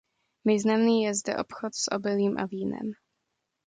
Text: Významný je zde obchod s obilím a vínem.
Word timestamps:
Významný 0.45 1.03
je 1.03 1.15
zde 1.15 1.37
obchod 1.37 1.75
s 1.75 1.91
obilím 1.91 2.37
a 2.37 2.45
vínem. 2.45 2.91